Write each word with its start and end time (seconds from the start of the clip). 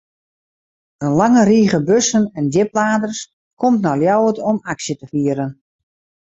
In 1.05 1.11
lange 1.19 1.43
rige 1.51 1.79
bussen 1.89 2.23
en 2.39 2.45
djipladers 2.53 3.19
komt 3.59 3.81
nei 3.83 3.95
Ljouwert 3.99 4.39
om 4.49 4.57
aksje 4.73 4.93
te 4.97 5.05
fieren. 5.13 5.51